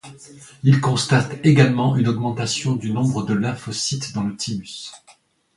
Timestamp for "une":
1.95-2.07